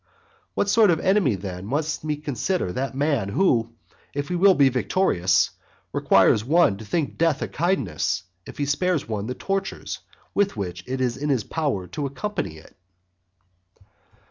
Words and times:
What 0.55 0.67
sort 0.67 0.89
of 0.89 0.99
enemy 0.99 1.35
then 1.35 1.67
must 1.67 2.03
we 2.03 2.17
consider 2.17 2.71
that 2.71 2.95
man 2.95 3.29
who, 3.29 3.75
if 4.15 4.29
he 4.29 4.35
be 4.53 4.67
victorious, 4.69 5.51
requires 5.93 6.43
one 6.43 6.77
to 6.77 6.85
think 6.85 7.19
death 7.19 7.43
a 7.43 7.47
kindness 7.47 8.23
if 8.47 8.57
he 8.57 8.65
spares 8.65 9.07
one 9.07 9.27
the 9.27 9.35
tortures 9.35 9.99
with 10.33 10.57
which 10.57 10.83
it 10.87 11.01
is 11.01 11.17
in 11.17 11.29
his 11.29 11.43
power 11.43 11.85
to 11.89 12.07
accompany 12.07 12.57
it? 12.57 12.75